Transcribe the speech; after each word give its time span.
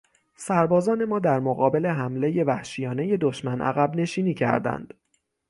سربازان 0.35 1.05
ما 1.05 1.19
در 1.19 1.39
مقابل 1.39 1.87
حملهی 1.87 2.43
وحشیانهی 2.43 3.17
دشمن 3.17 3.61
عقبنشینی 3.61 4.33
کردند. 4.33 4.93